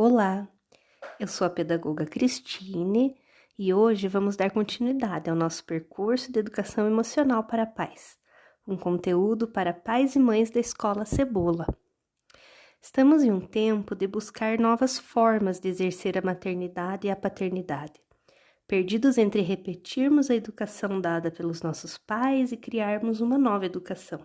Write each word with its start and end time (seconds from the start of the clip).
Olá, 0.00 0.48
eu 1.18 1.26
sou 1.26 1.44
a 1.44 1.50
pedagoga 1.50 2.06
Cristine 2.06 3.16
e 3.58 3.74
hoje 3.74 4.06
vamos 4.06 4.36
dar 4.36 4.48
continuidade 4.48 5.28
ao 5.28 5.34
nosso 5.34 5.64
percurso 5.64 6.30
de 6.30 6.38
educação 6.38 6.86
emocional 6.86 7.42
para 7.42 7.66
pais, 7.66 8.16
um 8.64 8.76
conteúdo 8.76 9.48
para 9.48 9.72
pais 9.72 10.14
e 10.14 10.20
mães 10.20 10.52
da 10.52 10.60
escola 10.60 11.04
Cebola. 11.04 11.66
Estamos 12.80 13.24
em 13.24 13.32
um 13.32 13.40
tempo 13.40 13.96
de 13.96 14.06
buscar 14.06 14.56
novas 14.56 15.00
formas 15.00 15.58
de 15.58 15.68
exercer 15.68 16.16
a 16.16 16.22
maternidade 16.22 17.08
e 17.08 17.10
a 17.10 17.16
paternidade, 17.16 18.00
perdidos 18.68 19.18
entre 19.18 19.40
repetirmos 19.40 20.30
a 20.30 20.36
educação 20.36 21.00
dada 21.00 21.28
pelos 21.28 21.60
nossos 21.60 21.98
pais 21.98 22.52
e 22.52 22.56
criarmos 22.56 23.20
uma 23.20 23.36
nova 23.36 23.66
educação. 23.66 24.24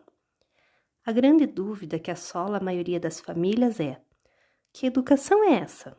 A 1.04 1.12
grande 1.12 1.48
dúvida 1.48 1.98
que 1.98 2.12
assola 2.12 2.60
a 2.60 2.64
maioria 2.64 3.00
das 3.00 3.20
famílias 3.20 3.80
é: 3.80 4.00
que 4.74 4.88
educação 4.88 5.44
é 5.44 5.60
essa? 5.60 5.96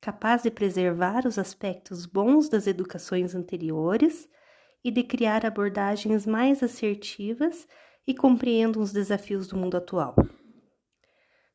Capaz 0.00 0.42
de 0.42 0.50
preservar 0.50 1.26
os 1.26 1.38
aspectos 1.38 2.04
bons 2.06 2.48
das 2.48 2.66
educações 2.66 3.36
anteriores 3.36 4.28
e 4.82 4.90
de 4.90 5.04
criar 5.04 5.46
abordagens 5.46 6.26
mais 6.26 6.60
assertivas 6.62 7.68
e 8.04 8.12
compreendam 8.12 8.82
os 8.82 8.92
desafios 8.92 9.46
do 9.46 9.56
mundo 9.56 9.76
atual. 9.76 10.16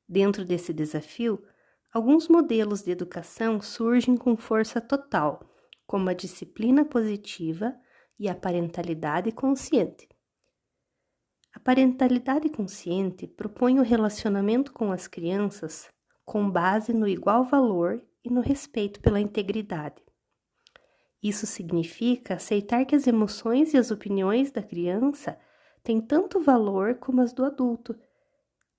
Dentro 0.07 0.45
desse 0.45 0.71
desafio, 0.71 1.43
alguns 1.91 2.29
modelos 2.29 2.83
de 2.83 2.91
educação 2.91 3.59
surgem 3.59 4.15
com 4.15 4.37
força 4.37 4.79
total, 4.79 5.41
como 5.85 6.09
a 6.09 6.13
disciplina 6.13 6.85
positiva 6.85 7.75
e 8.17 8.29
a 8.29 8.35
parentalidade 8.35 9.31
consciente. 9.31 10.07
A 11.53 11.59
parentalidade 11.59 12.49
consciente 12.49 13.27
propõe 13.27 13.79
o 13.79 13.83
relacionamento 13.83 14.71
com 14.71 14.91
as 14.91 15.07
crianças 15.07 15.89
com 16.25 16.49
base 16.49 16.91
no 16.91 17.07
igual 17.07 17.43
valor 17.43 18.03
e 18.23 18.29
no 18.29 18.41
respeito 18.41 18.99
pela 18.99 19.19
integridade. 19.19 20.03
Isso 21.21 21.45
significa 21.45 22.35
aceitar 22.35 22.85
que 22.85 22.95
as 22.95 23.07
emoções 23.07 23.73
e 23.73 23.77
as 23.77 23.91
opiniões 23.91 24.51
da 24.51 24.61
criança 24.61 25.39
têm 25.83 26.01
tanto 26.01 26.39
valor 26.39 26.95
como 26.95 27.21
as 27.21 27.31
do 27.31 27.45
adulto 27.45 27.95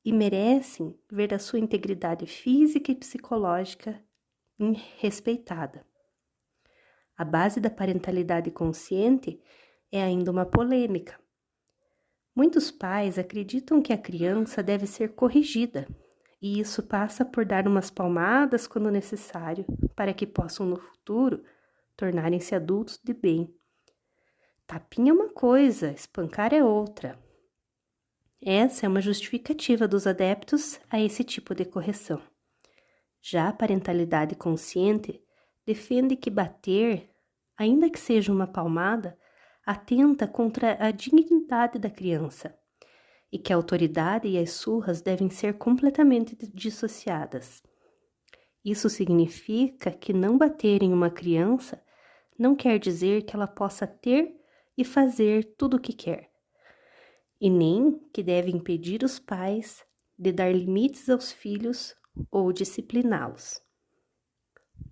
e 0.05 0.13
merecem 0.13 0.99
ver 1.11 1.33
a 1.33 1.39
sua 1.39 1.59
integridade 1.59 2.27
física 2.27 2.93
e 2.93 2.95
psicológica 2.95 4.01
respeitada. 4.99 5.87
A 7.17 7.25
base 7.25 7.61
da 7.61 7.71
parentalidade 7.71 8.51
consciente 8.51 9.41
é 9.91 10.03
ainda 10.03 10.31
uma 10.31 10.47
polêmica. 10.47 11.19
Muitos 12.35 12.71
pais 12.71 13.19
acreditam 13.19 13.81
que 13.81 13.93
a 13.93 13.99
criança 13.99 14.63
deve 14.63 14.87
ser 14.87 15.15
corrigida 15.15 15.89
e 16.47 16.61
isso 16.61 16.81
passa 16.81 17.25
por 17.25 17.45
dar 17.45 17.67
umas 17.67 17.91
palmadas 17.91 18.69
quando 18.69 18.89
necessário, 18.89 19.67
para 19.97 20.15
que 20.15 20.25
possam 20.25 20.65
no 20.65 20.77
futuro 20.77 21.43
tornarem-se 21.97 22.55
adultos 22.55 23.01
de 23.03 23.13
bem. 23.13 23.53
Tapinha 24.65 25.11
é 25.11 25.13
uma 25.13 25.29
coisa, 25.29 25.91
espancar 25.91 26.55
é 26.55 26.63
outra. 26.63 27.19
Essa 28.41 28.87
é 28.87 28.89
uma 28.89 29.01
justificativa 29.01 29.89
dos 29.89 30.07
adeptos 30.07 30.79
a 30.89 31.01
esse 31.01 31.25
tipo 31.25 31.53
de 31.53 31.65
correção. 31.65 32.23
Já 33.21 33.49
a 33.49 33.53
parentalidade 33.53 34.37
consciente 34.37 35.21
defende 35.65 36.15
que 36.15 36.31
bater, 36.31 37.11
ainda 37.57 37.91
que 37.91 37.99
seja 37.99 38.33
uma 38.33 38.47
palmada, 38.47 39.19
atenta 39.65 40.29
contra 40.29 40.77
a 40.79 40.93
dignidade 40.93 41.77
da 41.77 41.91
criança 41.91 42.57
e 43.31 43.39
que 43.39 43.53
a 43.53 43.57
autoridade 43.57 44.29
e 44.29 44.39
as 44.39 44.53
surras 44.53 45.01
devem 45.03 45.31
ser 45.31 45.55
completamente 45.59 46.37
dissociadas. 46.55 47.63
Isso 48.65 48.89
significa 48.89 49.91
que 49.91 50.13
não 50.13 50.37
bater 50.37 50.83
em 50.83 50.93
uma 50.93 51.11
criança 51.11 51.83
não 52.39 52.55
quer 52.55 52.79
dizer 52.79 53.23
que 53.23 53.35
ela 53.35 53.47
possa 53.47 53.87
ter 53.87 54.37
e 54.77 54.85
fazer 54.85 55.55
tudo 55.57 55.77
o 55.77 55.81
que 55.81 55.93
quer, 55.93 56.31
e 57.41 57.49
nem 57.49 57.99
que 58.13 58.23
deve 58.23 58.51
impedir 58.51 59.03
os 59.03 59.19
pais 59.19 59.85
de 60.19 60.33
dar 60.33 60.53
limites 60.53 61.09
aos 61.09 61.33
filhos 61.33 61.95
ou 62.31 62.53
discipliná-los. 62.53 63.61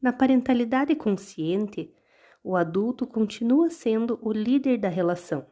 Na 0.01 0.13
parentalidade 0.13 0.95
consciente, 0.95 1.95
o 2.43 2.57
adulto 2.57 3.07
continua 3.07 3.71
sendo 3.71 4.19
o 4.23 4.33
líder 4.33 4.79
da 4.79 4.89
relação 4.89 5.47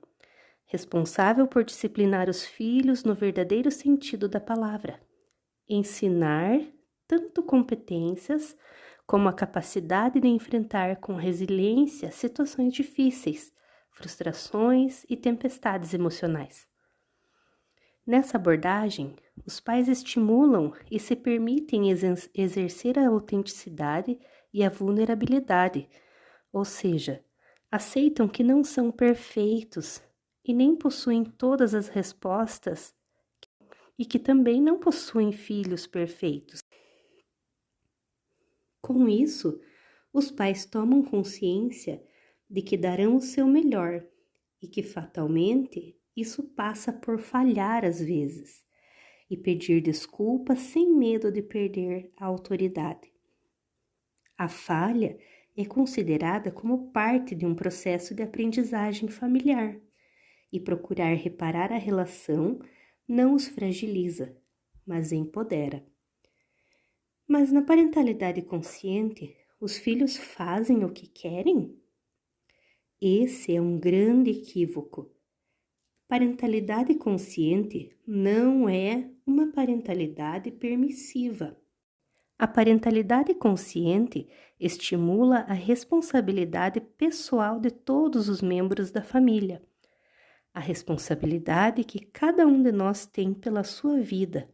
responsável 0.72 1.46
por 1.46 1.64
disciplinar 1.64 2.30
os 2.30 2.46
filhos 2.46 3.04
no 3.04 3.14
verdadeiro 3.14 3.70
sentido 3.70 4.26
da 4.26 4.40
palavra, 4.40 4.98
ensinar 5.68 6.58
tanto 7.06 7.42
competências 7.42 8.56
como 9.06 9.28
a 9.28 9.34
capacidade 9.34 10.18
de 10.18 10.28
enfrentar 10.28 10.96
com 10.96 11.14
resiliência 11.14 12.10
situações 12.10 12.72
difíceis, 12.72 13.52
frustrações 13.90 15.04
e 15.10 15.14
tempestades 15.14 15.92
emocionais. 15.92 16.66
Nessa 18.06 18.38
abordagem, 18.38 19.14
os 19.44 19.60
pais 19.60 19.88
estimulam 19.88 20.72
e 20.90 20.98
se 20.98 21.14
permitem 21.14 21.90
exercer 22.34 22.98
a 22.98 23.08
autenticidade 23.08 24.18
e 24.50 24.64
a 24.64 24.70
vulnerabilidade, 24.70 25.86
ou 26.50 26.64
seja, 26.64 27.22
aceitam 27.70 28.26
que 28.26 28.42
não 28.42 28.64
são 28.64 28.90
perfeitos 28.90 30.02
e 30.44 30.52
nem 30.52 30.74
possuem 30.74 31.24
todas 31.24 31.74
as 31.74 31.88
respostas 31.88 32.94
e 33.98 34.04
que 34.04 34.18
também 34.18 34.60
não 34.60 34.78
possuem 34.78 35.32
filhos 35.32 35.86
perfeitos. 35.86 36.60
Com 38.80 39.08
isso, 39.08 39.60
os 40.12 40.30
pais 40.30 40.66
tomam 40.66 41.02
consciência 41.02 42.02
de 42.50 42.62
que 42.62 42.76
darão 42.76 43.16
o 43.16 43.20
seu 43.20 43.46
melhor 43.46 44.04
e 44.60 44.66
que 44.66 44.82
fatalmente 44.82 45.96
isso 46.16 46.42
passa 46.42 46.92
por 46.92 47.18
falhar 47.18 47.84
às 47.84 48.00
vezes 48.00 48.62
e 49.30 49.36
pedir 49.36 49.80
desculpas 49.80 50.58
sem 50.58 50.92
medo 50.92 51.30
de 51.30 51.40
perder 51.40 52.12
a 52.16 52.26
autoridade. 52.26 53.10
A 54.36 54.48
falha 54.48 55.16
é 55.56 55.64
considerada 55.64 56.50
como 56.50 56.90
parte 56.90 57.34
de 57.34 57.46
um 57.46 57.54
processo 57.54 58.14
de 58.14 58.22
aprendizagem 58.22 59.08
familiar 59.08 59.80
e 60.52 60.60
procurar 60.60 61.14
reparar 61.14 61.72
a 61.72 61.78
relação 61.78 62.60
não 63.08 63.34
os 63.34 63.48
fragiliza, 63.48 64.36
mas 64.86 65.10
empodera. 65.10 65.84
Mas 67.26 67.50
na 67.50 67.62
parentalidade 67.62 68.42
consciente, 68.42 69.34
os 69.58 69.78
filhos 69.78 70.16
fazem 70.16 70.84
o 70.84 70.92
que 70.92 71.06
querem? 71.06 71.78
Esse 73.00 73.56
é 73.56 73.60
um 73.60 73.78
grande 73.78 74.30
equívoco. 74.30 75.10
Parentalidade 76.06 76.94
consciente 76.94 77.96
não 78.06 78.68
é 78.68 79.10
uma 79.26 79.50
parentalidade 79.50 80.50
permissiva. 80.50 81.56
A 82.38 82.46
parentalidade 82.46 83.34
consciente 83.34 84.28
estimula 84.58 85.38
a 85.48 85.54
responsabilidade 85.54 86.80
pessoal 86.80 87.58
de 87.58 87.70
todos 87.70 88.28
os 88.28 88.42
membros 88.42 88.90
da 88.90 89.02
família 89.02 89.62
a 90.54 90.60
responsabilidade 90.60 91.84
que 91.84 92.00
cada 92.00 92.46
um 92.46 92.62
de 92.62 92.70
nós 92.70 93.06
tem 93.06 93.32
pela 93.32 93.64
sua 93.64 94.00
vida, 94.00 94.48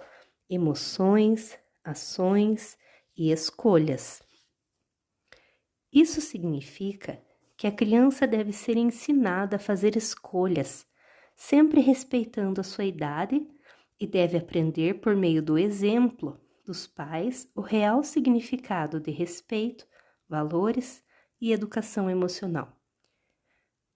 emoções, 0.48 1.58
ações 1.82 2.78
e 3.16 3.32
escolhas. 3.32 4.22
Isso 5.92 6.20
significa 6.20 7.20
que 7.56 7.66
a 7.66 7.72
criança 7.72 8.26
deve 8.26 8.52
ser 8.52 8.76
ensinada 8.76 9.56
a 9.56 9.58
fazer 9.58 9.96
escolhas, 9.96 10.86
sempre 11.34 11.80
respeitando 11.80 12.60
a 12.60 12.64
sua 12.64 12.84
idade, 12.84 13.46
e 14.00 14.06
deve 14.06 14.36
aprender 14.36 15.00
por 15.00 15.16
meio 15.16 15.42
do 15.42 15.58
exemplo 15.58 16.40
dos 16.64 16.86
pais 16.86 17.50
o 17.54 17.60
real 17.60 18.04
significado 18.04 19.00
de 19.00 19.10
respeito, 19.10 19.86
valores 20.28 21.02
e 21.40 21.52
educação 21.52 22.08
emocional. 22.08 22.78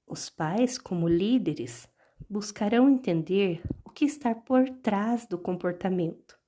Os 0.07 0.29
pais, 0.29 0.77
como 0.77 1.07
líderes, 1.07 1.89
buscarão 2.29 2.89
entender 2.89 3.63
o 3.85 3.91
que 3.91 4.05
está 4.05 4.35
por 4.35 4.69
trás 4.69 5.27
do 5.27 5.39
comportamento 5.39 6.39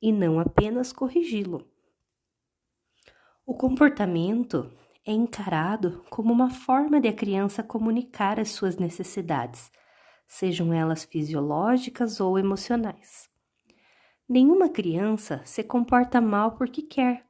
e 0.00 0.12
não 0.12 0.38
apenas 0.38 0.92
corrigi-lo. 0.92 1.66
O 3.46 3.54
comportamento 3.54 4.70
é 5.06 5.12
encarado 5.12 6.02
como 6.08 6.32
uma 6.32 6.50
forma 6.50 7.00
de 7.00 7.08
a 7.08 7.12
criança 7.12 7.62
comunicar 7.62 8.40
as 8.40 8.50
suas 8.50 8.76
necessidades, 8.76 9.70
sejam 10.26 10.72
elas 10.72 11.04
fisiológicas 11.04 12.20
ou 12.20 12.38
emocionais. 12.38 13.28
Nenhuma 14.28 14.70
criança 14.70 15.42
se 15.44 15.62
comporta 15.62 16.20
mal 16.20 16.52
porque 16.52 16.80
quer. 16.80 17.26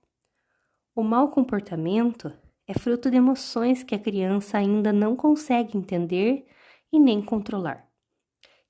O 0.94 1.02
mau 1.02 1.28
comportamento 1.30 2.32
é 2.66 2.72
fruto 2.72 3.10
de 3.10 3.16
emoções 3.16 3.82
que 3.82 3.94
a 3.94 3.98
criança 3.98 4.58
ainda 4.58 4.92
não 4.92 5.16
consegue 5.16 5.76
entender 5.76 6.46
e 6.94 6.98
nem 7.00 7.20
controlar, 7.20 7.90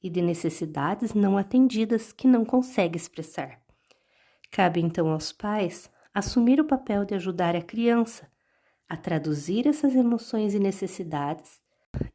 e 0.03 0.09
de 0.09 0.23
necessidades 0.23 1.13
não 1.13 1.37
atendidas 1.37 2.11
que 2.11 2.27
não 2.27 2.43
consegue 2.43 2.97
expressar. 2.97 3.61
Cabe 4.51 4.81
então 4.81 5.11
aos 5.11 5.31
pais 5.31 5.91
assumir 6.15 6.59
o 6.59 6.65
papel 6.65 7.05
de 7.05 7.15
ajudar 7.15 7.55
a 7.55 7.61
criança 7.61 8.33
a 8.89 8.97
traduzir 8.97 9.67
essas 9.67 9.95
emoções 9.95 10.55
e 10.55 10.59
necessidades 10.59 11.61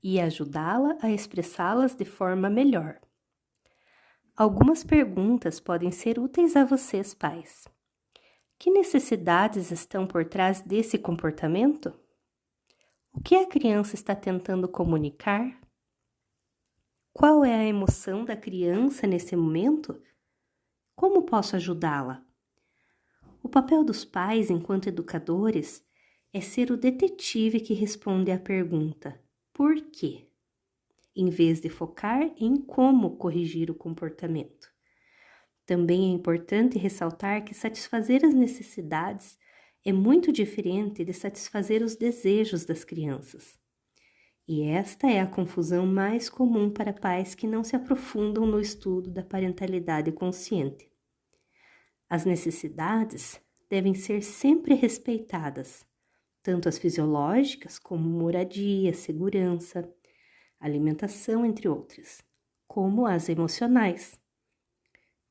e 0.04 0.20
ajudá-la 0.20 0.98
a 1.00 1.12
expressá-las 1.12 1.96
de 1.96 2.06
forma 2.06 2.50
melhor. 2.50 3.00
Algumas 4.36 4.84
perguntas 4.84 5.60
podem 5.60 5.92
ser 5.92 6.18
úteis 6.18 6.56
a 6.56 6.66
vocês, 6.66 7.14
pais. 7.14 7.68
Que 8.58 8.72
necessidades 8.72 9.70
estão 9.72 10.08
por 10.08 10.26
trás 10.26 10.62
desse 10.62 10.98
comportamento? 10.98 11.94
O 13.14 13.22
que 13.22 13.36
a 13.36 13.46
criança 13.46 13.94
está 13.96 14.16
tentando 14.16 14.68
comunicar? 14.68 15.60
Qual 17.12 17.44
é 17.44 17.54
a 17.54 17.66
emoção 17.66 18.24
da 18.24 18.36
criança 18.36 19.06
nesse 19.06 19.36
momento? 19.36 20.02
Como 20.96 21.24
posso 21.24 21.56
ajudá-la? 21.56 22.24
O 23.44 23.50
papel 23.50 23.84
dos 23.84 24.06
pais, 24.06 24.50
enquanto 24.50 24.88
educadores, 24.88 25.84
é 26.32 26.40
ser 26.40 26.72
o 26.72 26.78
detetive 26.78 27.60
que 27.60 27.74
responde 27.74 28.32
à 28.32 28.40
pergunta: 28.40 29.20
por 29.52 29.76
quê? 29.92 30.30
Em 31.16 31.30
vez 31.30 31.60
de 31.60 31.70
focar 31.70 32.32
em 32.38 32.56
como 32.56 33.18
corrigir 33.18 33.72
o 33.72 33.76
comportamento. 33.76 34.70
Também 35.66 36.12
é 36.12 36.14
importante 36.14 36.78
ressaltar 36.78 37.44
que 37.44 37.54
satisfazer 37.54 38.24
as 38.24 38.34
necessidades 38.34 39.38
é 39.84 39.92
muito 39.92 40.32
diferente 40.32 41.04
de 41.04 41.14
satisfazer 41.14 41.82
os 41.82 41.96
desejos 41.96 42.66
das 42.66 42.84
crianças. 42.84 43.60
E 44.52 44.64
esta 44.64 45.06
é 45.08 45.20
a 45.20 45.28
confusão 45.28 45.86
mais 45.86 46.28
comum 46.28 46.72
para 46.72 46.92
pais 46.92 47.36
que 47.36 47.46
não 47.46 47.64
se 47.64 47.76
aprofundam 47.76 48.48
no 48.48 48.60
estudo 48.60 49.12
da 49.12 49.22
parentalidade 49.22 50.12
consciente. 50.12 50.92
As 52.10 52.26
necessidades 52.26 53.40
devem 53.70 53.94
ser 53.94 54.24
sempre 54.24 54.74
respeitadas, 54.74 55.86
tanto 56.42 56.68
as 56.68 56.80
fisiológicas 56.80 57.78
como 57.78 58.10
moradia, 58.10 58.92
segurança, 58.92 59.88
alimentação, 60.60 61.46
entre 61.46 61.70
outras, 61.70 62.24
como 62.68 63.06
as 63.06 63.30
emocionais, 63.30 64.20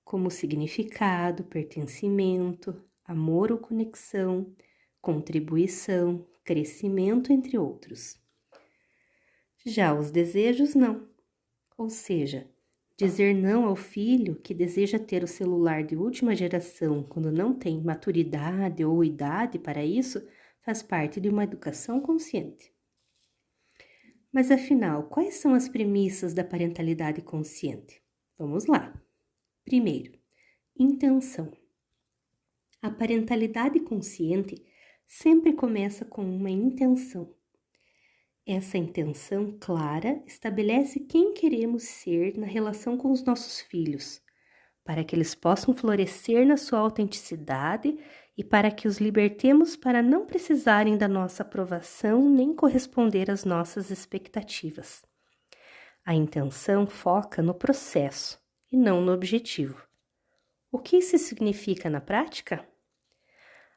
como 0.05 0.31
significado, 0.31 1.43
pertencimento, 1.43 2.85
amor 3.05 3.51
ou 3.51 3.59
conexão, 3.59 4.55
contribuição, 5.01 6.25
crescimento, 6.45 7.33
entre 7.33 7.59
outros. 7.59 8.28
Já 9.69 9.93
os 9.93 10.11
desejos 10.11 10.75
não. 10.75 11.07
Ou 11.77 11.91
seja, 11.91 12.49
dizer 12.97 13.35
não 13.35 13.67
ao 13.67 13.77
filho 13.77 14.35
que 14.37 14.55
deseja 14.55 14.99
ter 14.99 15.23
o 15.23 15.29
celular 15.29 15.85
de 15.85 15.95
última 15.95 16.35
geração 16.35 17.03
quando 17.03 17.31
não 17.31 17.53
tem 17.53 17.79
maturidade 17.83 18.83
ou 18.83 19.05
idade 19.05 19.59
para 19.59 19.85
isso 19.85 20.27
faz 20.63 20.83
parte 20.83 21.21
de 21.21 21.29
uma 21.29 21.45
educação 21.45 22.01
consciente. 22.01 22.73
Mas 24.33 24.51
afinal, 24.51 25.03
quais 25.03 25.35
são 25.35 25.53
as 25.53 25.69
premissas 25.69 26.33
da 26.33 26.43
parentalidade 26.43 27.21
consciente? 27.21 28.03
Vamos 28.39 28.65
lá. 28.65 28.99
Primeiro, 29.67 30.19
intenção. 30.75 31.53
A 32.81 32.91
parentalidade 32.91 33.81
consciente 33.81 34.65
sempre 35.07 35.53
começa 35.53 36.07
com 36.07 36.25
uma 36.25 36.49
intenção. 36.49 37.37
Essa 38.51 38.79
intenção 38.79 39.55
clara 39.61 40.23
estabelece 40.27 41.01
quem 41.01 41.35
queremos 41.35 41.83
ser 41.83 42.39
na 42.39 42.47
relação 42.47 42.97
com 42.97 43.13
os 43.13 43.23
nossos 43.23 43.61
filhos, 43.61 44.23
para 44.83 45.05
que 45.05 45.15
eles 45.15 45.35
possam 45.35 45.75
florescer 45.75 46.47
na 46.47 46.57
sua 46.57 46.79
autenticidade 46.79 47.95
e 48.39 48.43
para 48.43 48.71
que 48.71 48.89
os 48.89 48.97
libertemos 48.97 49.77
para 49.77 50.03
não 50.03 50.25
precisarem 50.25 50.97
da 50.97 51.07
nossa 51.07 51.43
aprovação 51.43 52.27
nem 52.27 52.55
corresponder 52.55 53.31
às 53.31 53.45
nossas 53.45 53.91
expectativas. 53.91 55.03
A 56.03 56.15
intenção 56.15 56.87
foca 56.87 57.43
no 57.43 57.53
processo 57.53 58.41
e 58.73 58.79
não 58.79 59.03
no 59.03 59.13
objetivo. 59.13 59.87
O 60.73 60.79
que 60.79 60.97
isso 60.97 61.19
significa 61.19 61.91
na 61.91 62.01
prática? 62.01 62.67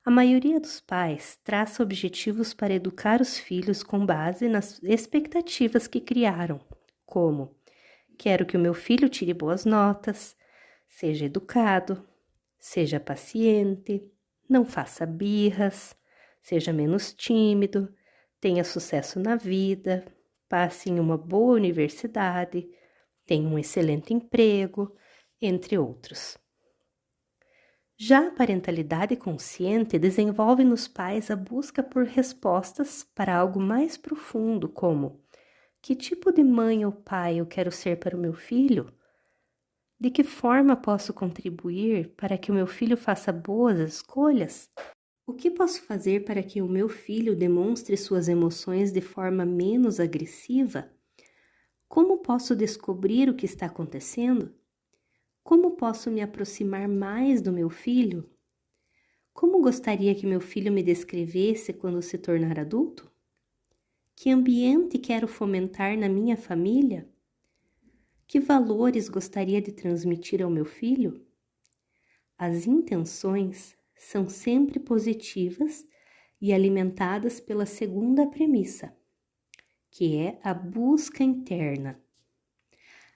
A 0.04 0.10
maioria 0.10 0.60
dos 0.60 0.80
pais 0.80 1.40
traça 1.44 1.84
objetivos 1.84 2.56
para 2.56 2.74
educar 2.74 3.22
os 3.22 3.38
filhos 3.38 3.84
com 3.84 4.04
base 4.04 4.50
nas 4.50 4.82
expectativas 4.82 5.86
que 5.88 6.02
criaram, 6.02 6.60
como: 7.06 7.56
quero 8.18 8.44
que 8.44 8.58
o 8.58 8.60
meu 8.60 8.74
filho 8.74 9.08
tire 9.08 9.32
boas 9.32 9.64
notas, 9.64 10.36
seja 10.90 11.26
educado, 11.26 12.04
seja 12.58 13.00
paciente, 13.00 14.04
não 14.50 14.66
faça 14.66 15.06
birras, 15.06 15.96
seja 16.42 16.74
menos 16.74 17.14
tímido, 17.14 17.94
tenha 18.40 18.64
sucesso 18.64 19.20
na 19.20 19.36
vida, 19.36 20.04
passe 20.50 20.90
em 20.90 21.00
uma 21.00 21.16
boa 21.16 21.54
universidade, 21.54 22.68
tenha 23.24 23.48
um 23.48 23.60
excelente 23.60 24.16
emprego, 24.16 24.98
entre 25.40 25.78
outros. 25.78 26.41
Já 28.04 28.30
a 28.30 28.32
parentalidade 28.32 29.16
consciente 29.16 30.00
desenvolve 30.00 30.64
nos 30.64 30.88
pais 30.88 31.30
a 31.30 31.36
busca 31.36 31.84
por 31.84 32.04
respostas 32.04 33.04
para 33.14 33.38
algo 33.38 33.60
mais 33.60 33.96
profundo, 33.96 34.68
como: 34.68 35.24
que 35.80 35.96
tipo 35.96 36.32
de 36.32 36.44
mãe 36.44 36.84
ou 36.84 36.92
pai 36.92 37.40
eu 37.40 37.46
quero 37.46 37.72
ser 37.72 38.00
para 38.00 38.18
o 38.18 38.20
meu 38.20 38.34
filho? 38.34 38.92
De 40.00 40.10
que 40.10 40.24
forma 40.24 40.76
posso 40.76 41.14
contribuir 41.14 42.16
para 42.16 42.40
que 42.40 42.50
o 42.50 42.56
meu 42.56 42.66
filho 42.66 42.98
faça 42.98 43.32
boas 43.32 43.78
escolhas? 43.78 44.68
O 45.28 45.32
que 45.32 45.52
posso 45.52 45.84
fazer 45.84 46.26
para 46.26 46.42
que 46.42 46.60
o 46.60 46.68
meu 46.68 46.90
filho 46.90 47.36
demonstre 47.36 47.96
suas 47.96 48.28
emoções 48.28 48.92
de 48.92 49.02
forma 49.02 49.46
menos 49.46 50.00
agressiva? 50.00 50.92
Como 51.88 52.18
posso 52.18 52.56
descobrir 52.56 53.30
o 53.30 53.36
que 53.36 53.46
está 53.46 53.68
acontecendo? 53.68 54.60
Como 55.44 55.72
posso 55.72 56.12
me 56.12 56.22
aproximar 56.22 56.88
mais 56.88 57.42
do 57.42 57.52
meu 57.52 57.70
filho? 57.70 58.30
Como 59.34 59.62
gostaria 59.62 60.14
que 60.14 60.28
meu 60.28 60.40
filho 60.40 60.72
me 60.72 60.84
descrevesse 60.84 61.74
quando 61.74 62.02
se 62.02 62.18
tornar 62.18 62.60
adulto? 62.60 63.12
Que 64.16 64.30
ambiente 64.30 65.00
quero 65.00 65.28
fomentar 65.28 65.98
na 65.98 66.08
minha 66.08 66.38
família? 66.38 67.10
Que 68.28 68.40
valores 68.40 69.10
gostaria 69.10 69.62
de 69.62 69.72
transmitir 69.72 70.44
ao 70.44 70.50
meu 70.50 70.64
filho? 70.64 71.26
As 72.38 72.68
intenções 72.68 73.76
são 73.96 74.30
sempre 74.30 74.80
positivas 74.80 75.86
e 76.40 76.54
alimentadas 76.54 77.40
pela 77.40 77.66
segunda 77.66 78.28
premissa, 78.28 78.96
que 79.90 80.18
é 80.18 80.40
a 80.44 80.54
busca 80.54 81.24
interna. 81.24 82.00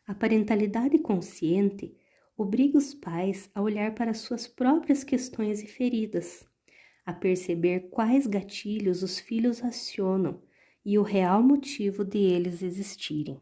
A 0.07 0.13
parentalidade 0.13 0.99
consciente 0.99 1.95
obriga 2.37 2.77
os 2.77 2.93
pais 2.93 3.49
a 3.55 3.61
olhar 3.61 3.93
para 3.95 4.13
suas 4.13 4.47
próprias 4.47 5.03
questões 5.03 5.61
e 5.63 5.67
feridas, 5.67 6.45
a 7.05 7.13
perceber 7.13 7.89
quais 7.89 8.27
gatilhos 8.27 9.03
os 9.03 9.19
filhos 9.19 9.63
acionam 9.63 10.41
e 10.83 10.99
o 10.99 11.03
real 11.03 11.41
motivo 11.41 12.03
de 12.03 12.19
eles 12.19 12.61
existirem. 12.61 13.39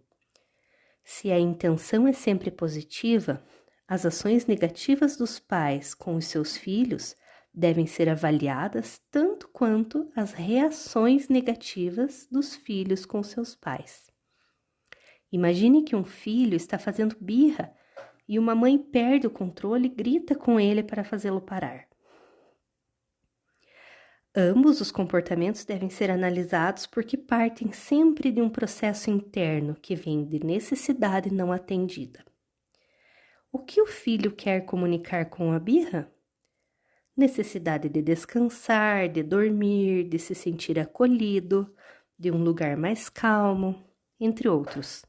Se 1.03 1.31
a 1.31 1.39
intenção 1.39 2.07
é 2.07 2.13
sempre 2.13 2.49
positiva, 2.49 3.43
as 3.87 4.05
ações 4.05 4.45
negativas 4.45 5.17
dos 5.17 5.39
pais 5.39 5.93
com 5.93 6.15
os 6.15 6.25
seus 6.25 6.55
filhos 6.55 7.15
devem 7.53 7.85
ser 7.85 8.09
avaliadas 8.09 9.01
tanto 9.11 9.47
quanto 9.49 10.09
as 10.15 10.31
reações 10.31 11.27
negativas 11.27 12.27
dos 12.31 12.55
filhos 12.55 13.05
com 13.05 13.21
seus 13.21 13.55
pais. 13.55 14.09
Imagine 15.31 15.83
que 15.83 15.95
um 15.95 16.03
filho 16.03 16.55
está 16.55 16.79
fazendo 16.79 17.17
birra 17.19 17.73
e 18.33 18.39
uma 18.39 18.55
mãe 18.55 18.79
perde 18.79 19.27
o 19.27 19.29
controle 19.29 19.85
e 19.85 19.89
grita 19.89 20.33
com 20.33 20.59
ele 20.59 20.81
para 20.81 21.03
fazê-lo 21.03 21.39
parar. 21.39 21.87
Ambos 24.35 24.81
os 24.81 24.91
comportamentos 24.91 25.63
devem 25.63 25.87
ser 25.91 26.09
analisados 26.09 26.87
porque 26.87 27.15
partem 27.15 27.71
sempre 27.71 28.31
de 28.31 28.41
um 28.41 28.49
processo 28.49 29.11
interno 29.11 29.75
que 29.75 29.95
vem 29.95 30.25
de 30.25 30.43
necessidade 30.43 31.31
não 31.31 31.51
atendida. 31.51 32.25
O 33.51 33.59
que 33.59 33.79
o 33.79 33.85
filho 33.85 34.31
quer 34.31 34.61
comunicar 34.61 35.29
com 35.29 35.51
a 35.51 35.59
birra? 35.59 36.11
Necessidade 37.15 37.87
de 37.87 38.01
descansar, 38.01 39.07
de 39.09 39.21
dormir, 39.21 40.09
de 40.09 40.17
se 40.17 40.33
sentir 40.33 40.79
acolhido, 40.79 41.71
de 42.17 42.31
um 42.31 42.43
lugar 42.43 42.75
mais 42.75 43.09
calmo, 43.09 43.79
entre 44.19 44.49
outros. 44.49 45.05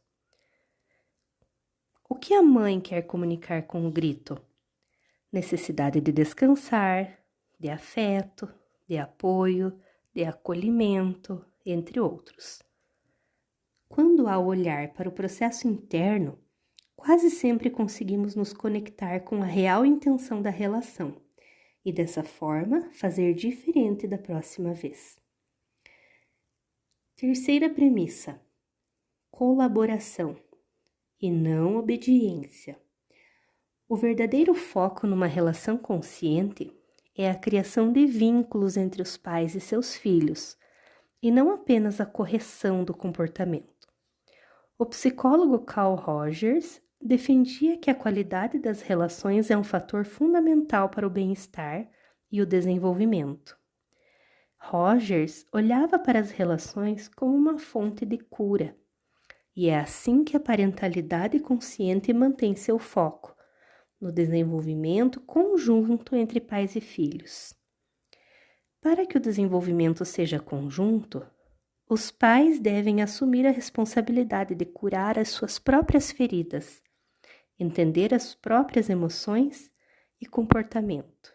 O 2.06 2.14
que 2.14 2.34
a 2.34 2.42
mãe 2.42 2.80
quer 2.80 3.02
comunicar 3.02 3.62
com 3.66 3.86
o 3.86 3.90
grito? 3.90 4.38
Necessidade 5.32 6.02
de 6.02 6.12
descansar, 6.12 7.18
de 7.58 7.70
afeto, 7.70 8.52
de 8.86 8.98
apoio, 8.98 9.80
de 10.14 10.22
acolhimento, 10.22 11.42
entre 11.64 11.98
outros. 11.98 12.62
Quando 13.88 14.28
há 14.28 14.38
olhar 14.38 14.92
para 14.92 15.08
o 15.08 15.12
processo 15.12 15.66
interno, 15.66 16.38
quase 16.94 17.30
sempre 17.30 17.70
conseguimos 17.70 18.34
nos 18.34 18.52
conectar 18.52 19.20
com 19.20 19.42
a 19.42 19.46
real 19.46 19.86
intenção 19.86 20.42
da 20.42 20.50
relação 20.50 21.16
e 21.82 21.90
dessa 21.90 22.22
forma 22.22 22.90
fazer 22.92 23.32
diferente 23.34 24.06
da 24.06 24.18
próxima 24.18 24.74
vez. 24.74 25.16
Terceira 27.16 27.70
premissa: 27.70 28.38
colaboração 29.30 30.36
e 31.24 31.30
não 31.30 31.78
obediência. 31.78 32.78
O 33.88 33.96
verdadeiro 33.96 34.52
foco 34.52 35.06
numa 35.06 35.24
relação 35.24 35.78
consciente 35.78 36.70
é 37.16 37.30
a 37.30 37.34
criação 37.34 37.90
de 37.90 38.04
vínculos 38.04 38.76
entre 38.76 39.00
os 39.00 39.16
pais 39.16 39.54
e 39.54 39.60
seus 39.60 39.96
filhos, 39.96 40.54
e 41.22 41.30
não 41.30 41.50
apenas 41.50 41.98
a 41.98 42.04
correção 42.04 42.84
do 42.84 42.92
comportamento. 42.92 43.88
O 44.78 44.84
psicólogo 44.84 45.60
Carl 45.60 45.94
Rogers 45.94 46.82
defendia 47.00 47.78
que 47.78 47.90
a 47.90 47.94
qualidade 47.94 48.58
das 48.58 48.82
relações 48.82 49.50
é 49.50 49.56
um 49.56 49.64
fator 49.64 50.04
fundamental 50.04 50.90
para 50.90 51.06
o 51.06 51.10
bem-estar 51.10 51.88
e 52.30 52.42
o 52.42 52.46
desenvolvimento. 52.46 53.56
Rogers 54.58 55.46
olhava 55.50 55.98
para 55.98 56.18
as 56.18 56.30
relações 56.30 57.08
como 57.08 57.34
uma 57.34 57.58
fonte 57.58 58.04
de 58.04 58.18
cura, 58.18 58.76
e 59.56 59.68
é 59.68 59.78
assim 59.78 60.24
que 60.24 60.36
a 60.36 60.40
parentalidade 60.40 61.38
consciente 61.38 62.12
mantém 62.12 62.56
seu 62.56 62.78
foco 62.78 63.34
no 64.00 64.12
desenvolvimento 64.12 65.20
conjunto 65.20 66.14
entre 66.14 66.40
pais 66.40 66.76
e 66.76 66.80
filhos. 66.80 67.54
Para 68.80 69.06
que 69.06 69.16
o 69.16 69.20
desenvolvimento 69.20 70.04
seja 70.04 70.38
conjunto, 70.38 71.24
os 71.88 72.10
pais 72.10 72.58
devem 72.58 73.00
assumir 73.00 73.46
a 73.46 73.50
responsabilidade 73.50 74.54
de 74.54 74.64
curar 74.64 75.18
as 75.18 75.28
suas 75.28 75.58
próprias 75.58 76.10
feridas, 76.10 76.82
entender 77.58 78.12
as 78.12 78.34
próprias 78.34 78.90
emoções 78.90 79.70
e 80.20 80.26
comportamento, 80.26 81.32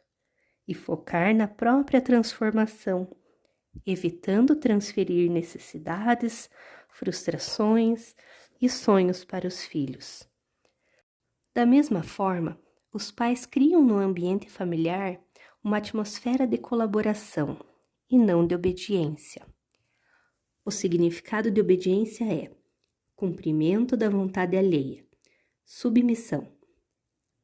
e 0.68 0.74
focar 0.74 1.34
na 1.34 1.48
própria 1.48 2.02
transformação, 2.02 3.08
evitando 3.86 4.56
transferir 4.56 5.32
necessidades, 5.32 6.50
frustrações 7.00 8.14
e 8.62 8.68
sonhos 8.68 9.24
para 9.24 9.48
os 9.48 9.64
filhos. 9.64 10.28
Da 11.56 11.66
mesma 11.66 12.04
forma, 12.04 12.60
os 12.92 13.10
pais 13.10 13.46
criam 13.46 13.82
no 13.82 13.96
ambiente 13.96 14.50
familiar 14.50 15.18
uma 15.64 15.78
atmosfera 15.78 16.46
de 16.46 16.58
colaboração 16.58 17.58
e 18.10 18.18
não 18.18 18.46
de 18.46 18.54
obediência. 18.54 19.48
O 20.66 20.72
significado 20.72 21.50
de 21.50 21.62
obediência 21.62 22.26
é 22.26 22.52
cumprimento 23.16 23.96
da 23.96 24.10
vontade 24.10 24.58
alheia, 24.58 25.06
submissão. 25.66 26.52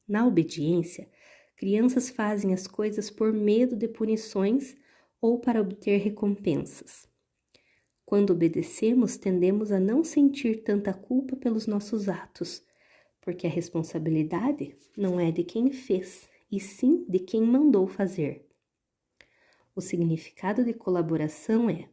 Na 0.06 0.26
obediência, 0.26 1.08
crianças 1.56 2.10
fazem 2.10 2.52
as 2.52 2.66
coisas 2.66 3.08
por 3.08 3.32
medo 3.32 3.74
de 3.74 3.88
punições 3.88 4.76
ou 5.18 5.40
para 5.40 5.62
obter 5.62 5.96
recompensas. 5.96 7.08
Quando 8.06 8.30
obedecemos, 8.30 9.16
tendemos 9.16 9.72
a 9.72 9.80
não 9.80 10.04
sentir 10.04 10.62
tanta 10.62 10.94
culpa 10.94 11.34
pelos 11.34 11.66
nossos 11.66 12.08
atos, 12.08 12.62
porque 13.20 13.48
a 13.48 13.50
responsabilidade 13.50 14.76
não 14.96 15.18
é 15.18 15.32
de 15.32 15.42
quem 15.42 15.72
fez, 15.72 16.28
e 16.48 16.60
sim 16.60 17.04
de 17.08 17.18
quem 17.18 17.42
mandou 17.42 17.88
fazer. 17.88 18.48
O 19.74 19.80
significado 19.80 20.64
de 20.64 20.72
colaboração 20.72 21.68
é 21.68 21.88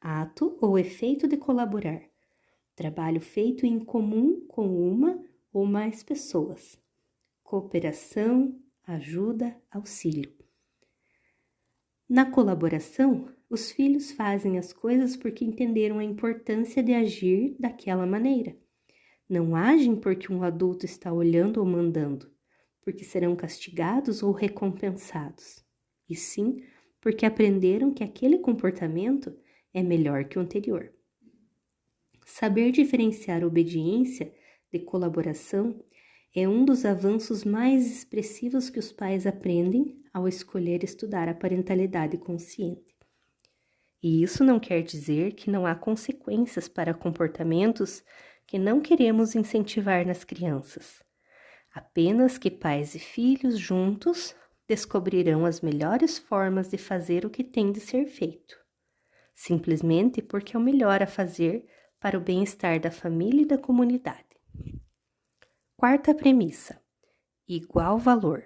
ato 0.00 0.58
ou 0.60 0.76
efeito 0.76 1.28
de 1.28 1.36
colaborar, 1.36 2.02
trabalho 2.74 3.20
feito 3.20 3.64
em 3.64 3.78
comum 3.78 4.44
com 4.48 4.66
uma 4.66 5.24
ou 5.52 5.64
mais 5.64 6.02
pessoas, 6.02 6.76
cooperação, 7.44 8.60
ajuda, 8.84 9.56
auxílio. 9.70 10.34
Na 12.08 12.28
colaboração, 12.28 13.28
os 13.48 13.70
filhos 13.70 14.12
fazem 14.12 14.58
as 14.58 14.72
coisas 14.72 15.16
porque 15.16 15.44
entenderam 15.44 15.98
a 15.98 16.04
importância 16.04 16.82
de 16.82 16.92
agir 16.92 17.56
daquela 17.58 18.06
maneira. 18.06 18.56
Não 19.28 19.56
agem 19.56 19.96
porque 19.96 20.32
um 20.32 20.42
adulto 20.42 20.84
está 20.84 21.12
olhando 21.12 21.58
ou 21.58 21.66
mandando 21.66 22.34
porque 22.86 23.02
serão 23.02 23.34
castigados 23.34 24.22
ou 24.22 24.30
recompensados, 24.30 25.64
e 26.08 26.14
sim 26.14 26.62
porque 27.00 27.26
aprenderam 27.26 27.92
que 27.92 28.04
aquele 28.04 28.38
comportamento 28.38 29.36
é 29.74 29.82
melhor 29.82 30.24
que 30.26 30.38
o 30.38 30.40
anterior. 30.40 30.92
Saber 32.24 32.70
diferenciar 32.70 33.42
obediência 33.42 34.32
de 34.72 34.78
colaboração 34.78 35.84
é 36.32 36.48
um 36.48 36.64
dos 36.64 36.84
avanços 36.84 37.42
mais 37.42 37.90
expressivos 37.90 38.70
que 38.70 38.78
os 38.78 38.92
pais 38.92 39.26
aprendem 39.26 40.00
ao 40.14 40.28
escolher 40.28 40.84
estudar 40.84 41.28
a 41.28 41.34
parentalidade 41.34 42.16
consciente. 42.18 42.95
E 44.08 44.22
isso 44.22 44.44
não 44.44 44.60
quer 44.60 44.82
dizer 44.82 45.32
que 45.32 45.50
não 45.50 45.66
há 45.66 45.74
consequências 45.74 46.68
para 46.68 46.94
comportamentos 46.94 48.04
que 48.46 48.56
não 48.56 48.80
queremos 48.80 49.34
incentivar 49.34 50.06
nas 50.06 50.22
crianças. 50.22 51.02
Apenas 51.74 52.38
que 52.38 52.48
pais 52.48 52.94
e 52.94 53.00
filhos 53.00 53.58
juntos 53.58 54.32
descobrirão 54.68 55.44
as 55.44 55.60
melhores 55.60 56.18
formas 56.18 56.68
de 56.68 56.78
fazer 56.78 57.26
o 57.26 57.30
que 57.30 57.42
tem 57.42 57.72
de 57.72 57.80
ser 57.80 58.06
feito, 58.06 58.56
simplesmente 59.34 60.22
porque 60.22 60.56
é 60.56 60.58
o 60.60 60.62
melhor 60.62 61.02
a 61.02 61.06
fazer 61.08 61.66
para 61.98 62.16
o 62.16 62.20
bem-estar 62.20 62.78
da 62.78 62.92
família 62.92 63.42
e 63.42 63.46
da 63.46 63.58
comunidade. 63.58 64.38
Quarta 65.76 66.14
premissa: 66.14 66.80
igual 67.48 67.98
valor. 67.98 68.44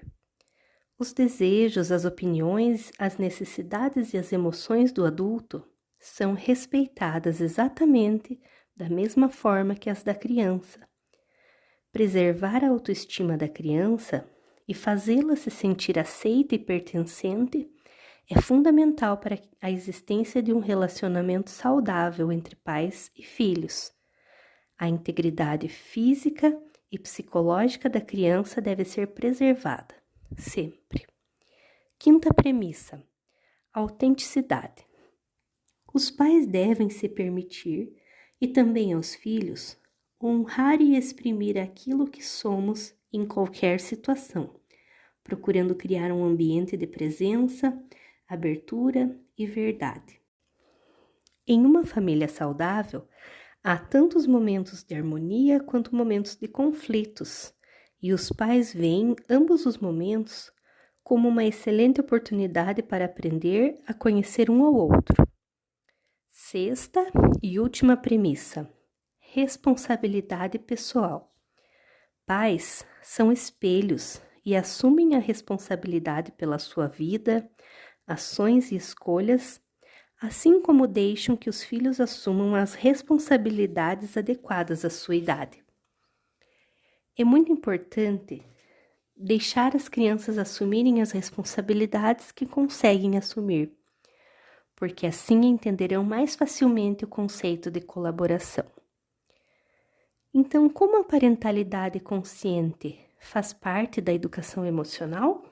Os 1.01 1.13
desejos, 1.13 1.91
as 1.91 2.05
opiniões, 2.05 2.93
as 2.99 3.17
necessidades 3.17 4.15
e 4.15 4.19
as 4.19 4.33
emoções 4.33 4.93
do 4.93 5.05
adulto 5.05 5.67
são 5.99 6.35
respeitadas 6.35 7.41
exatamente 7.41 8.39
da 8.77 8.89
mesma 8.89 9.29
forma 9.29 9.75
que 9.75 9.91
as 9.91 10.05
da 10.05 10.15
criança 10.15 10.89
preservar 11.93 12.65
a 12.65 12.69
autoestima 12.69 13.37
da 13.37 13.49
criança 13.49 14.29
e 14.67 14.75
fazê-la 14.75 15.35
se 15.35 15.51
sentir 15.51 15.99
aceita 15.99 16.55
e 16.55 16.59
pertencente 16.59 17.69
é 18.29 18.41
fundamental 18.41 19.17
para 19.17 19.41
a 19.61 19.71
existência 19.71 20.41
de 20.41 20.53
um 20.53 20.61
relacionamento 20.61 21.51
saudável 21.51 22.31
entre 22.31 22.55
pais 22.55 23.11
e 23.17 23.25
filhos. 23.25 23.93
A 24.79 24.89
integridade 24.89 25.69
física 25.69 26.57
e 26.93 26.99
psicológica 26.99 27.89
da 27.89 28.01
criança 28.01 28.61
deve 28.61 28.85
ser 28.85 29.09
preservada, 29.09 30.00
sempre. 30.37 31.07
Quinta 31.99 32.33
premissa: 32.33 33.03
autenticidade. 33.73 34.87
Os 35.93 36.11
pais 36.11 36.47
devem 36.47 36.89
se 36.89 37.09
permitir, 37.09 37.93
e 38.41 38.49
também 38.49 38.93
aos 38.93 39.15
filhos, 39.15 39.77
honrar 40.23 40.81
e 40.81 40.97
exprimir 40.97 41.59
aquilo 41.59 42.09
que 42.09 42.25
somos 42.25 42.95
em 43.13 43.27
qualquer 43.27 43.81
situação, 43.81 44.55
procurando 45.23 45.75
criar 45.75 46.13
um 46.13 46.25
ambiente 46.25 46.77
de 46.77 46.87
presença, 46.87 47.79
abertura 48.29 49.19
e 49.37 49.47
verdade. 49.47 50.21
Em 51.47 51.67
uma 51.67 51.85
família 51.85 52.29
saudável, 52.29 53.09
há 53.63 53.77
tantos 53.77 54.27
momentos 54.27 54.85
de 54.85 54.95
harmonia 54.95 55.59
quanto 55.59 55.95
momentos 55.95 56.37
de 56.37 56.47
conflitos, 56.47 57.53
e 58.03 58.13
os 58.13 58.31
pais 58.31 58.73
veem 58.73 59.15
ambos 59.29 59.67
os 59.67 59.79
momentos 59.79 60.51
como 61.03 61.29
uma 61.29 61.45
excelente 61.45 62.01
oportunidade 62.01 62.83
para 62.83 63.05
aprender 63.05 63.81
a 63.87 63.93
conhecer 63.93 64.51
um 64.51 64.65
ao 64.65 64.75
outro. 64.75 65.27
Sexta 66.31 67.05
e 67.43 67.59
última 67.59 67.97
premissa 67.97 68.69
responsabilidade 69.33 70.59
pessoal. 70.59 71.33
Pais 72.27 72.85
são 73.01 73.31
espelhos 73.31 74.21
e 74.45 74.57
assumem 74.57 75.15
a 75.15 75.21
responsabilidade 75.21 76.33
pela 76.33 76.59
sua 76.59 76.89
vida, 76.89 77.49
ações 78.05 78.73
e 78.73 78.77
escolhas, 78.77 79.61
assim 80.21 80.61
como 80.61 80.89
deixam 80.89 81.37
que 81.37 81.49
os 81.49 81.63
filhos 81.63 82.01
assumam 82.01 82.57
as 82.57 82.75
responsabilidades 82.75 84.17
adequadas 84.17 84.85
à 84.85 84.91
sua 84.91 85.15
idade. 85.15 85.63
É 87.19 87.25
muito 87.25 87.53
importante 87.53 88.43
deixar 89.17 89.77
as 89.77 89.89
crianças 89.89 90.39
assumirem 90.39 91.03
as 91.03 91.11
responsabilidades 91.11 92.33
que 92.33 92.47
conseguem 92.47 93.19
assumir, 93.19 93.77
porque 94.75 95.07
assim 95.07 95.45
entenderão 95.45 96.03
mais 96.03 96.35
facilmente 96.35 97.05
o 97.05 97.09
conceito 97.09 97.71
de 97.71 97.81
colaboração. 97.81 98.65
Então, 100.33 100.69
como 100.71 100.99
a 100.99 101.05
parentalidade 101.05 101.99
consciente 101.99 102.99
faz 103.19 103.53
parte 103.53 104.01
da 104.01 104.13
educação 104.13 104.65
emocional? 104.65 105.45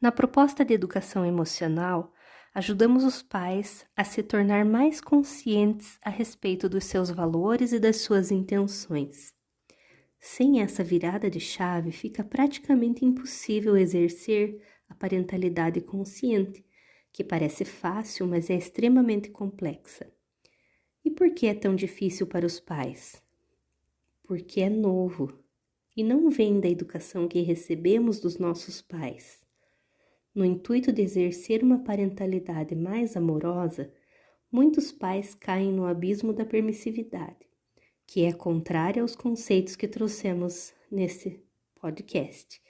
Na 0.00 0.12
proposta 0.12 0.64
de 0.64 0.74
educação 0.74 1.24
emocional, 1.24 2.12
ajudamos 2.54 3.02
os 3.02 3.22
pais 3.22 3.86
a 3.96 4.04
se 4.04 4.22
tornar 4.22 4.64
mais 4.64 5.00
conscientes 5.00 5.98
a 6.04 6.10
respeito 6.10 6.68
dos 6.68 6.84
seus 6.84 7.10
valores 7.10 7.72
e 7.72 7.80
das 7.80 8.02
suas 8.02 8.30
intenções. 8.30 9.32
Sem 10.26 10.62
essa 10.62 10.82
virada 10.82 11.28
de 11.28 11.38
chave, 11.38 11.92
fica 11.92 12.24
praticamente 12.24 13.04
impossível 13.04 13.76
exercer 13.76 14.58
a 14.88 14.94
parentalidade 14.94 15.82
consciente, 15.82 16.64
que 17.12 17.22
parece 17.22 17.62
fácil, 17.62 18.26
mas 18.26 18.48
é 18.48 18.54
extremamente 18.54 19.28
complexa. 19.28 20.10
E 21.04 21.10
por 21.10 21.30
que 21.34 21.46
é 21.46 21.52
tão 21.52 21.76
difícil 21.76 22.26
para 22.26 22.46
os 22.46 22.58
pais? 22.58 23.22
Porque 24.22 24.62
é 24.62 24.70
novo 24.70 25.38
e 25.94 26.02
não 26.02 26.30
vem 26.30 26.58
da 26.58 26.70
educação 26.70 27.28
que 27.28 27.42
recebemos 27.42 28.18
dos 28.18 28.38
nossos 28.38 28.80
pais. 28.80 29.44
No 30.34 30.42
intuito 30.42 30.90
de 30.90 31.02
exercer 31.02 31.62
uma 31.62 31.84
parentalidade 31.84 32.74
mais 32.74 33.14
amorosa, 33.14 33.92
muitos 34.50 34.90
pais 34.90 35.34
caem 35.34 35.70
no 35.70 35.84
abismo 35.84 36.32
da 36.32 36.46
permissividade, 36.46 37.44
que 38.06 38.24
é 38.24 38.32
contrária 38.32 39.02
aos 39.02 39.16
conceitos 39.16 39.76
que 39.76 39.88
trouxemos 39.88 40.72
nesse 40.90 41.42
podcast. 41.80 42.60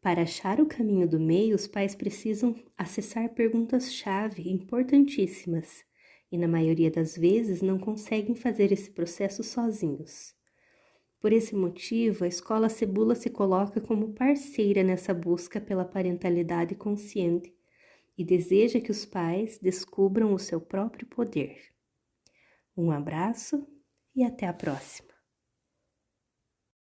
Para 0.00 0.22
achar 0.22 0.60
o 0.60 0.66
caminho 0.66 1.08
do 1.08 1.20
meio, 1.20 1.54
os 1.54 1.66
pais 1.66 1.94
precisam 1.94 2.54
acessar 2.76 3.28
perguntas-chave 3.34 4.50
importantíssimas 4.50 5.84
e, 6.30 6.36
na 6.36 6.48
maioria 6.48 6.90
das 6.90 7.16
vezes, 7.16 7.62
não 7.62 7.78
conseguem 7.78 8.34
fazer 8.34 8.72
esse 8.72 8.90
processo 8.90 9.44
sozinhos. 9.44 10.34
Por 11.20 11.32
esse 11.32 11.54
motivo, 11.54 12.24
a 12.24 12.26
escola 12.26 12.68
Cebula 12.68 13.14
se 13.14 13.30
coloca 13.30 13.80
como 13.80 14.12
parceira 14.12 14.82
nessa 14.82 15.14
busca 15.14 15.60
pela 15.60 15.84
parentalidade 15.84 16.74
consciente 16.74 17.54
e 18.18 18.24
deseja 18.24 18.80
que 18.80 18.90
os 18.90 19.04
pais 19.04 19.56
descubram 19.62 20.34
o 20.34 20.38
seu 20.38 20.60
próprio 20.60 21.06
poder. 21.06 21.58
Um 22.76 22.90
abraço 22.90 23.64
e 24.14 24.24
até 24.24 24.46
a 24.46 24.52
próxima! 24.52 25.11